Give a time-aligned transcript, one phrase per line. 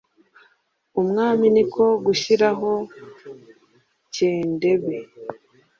[1.01, 2.71] umwami ni ko gushyiraho
[4.13, 4.97] kendebe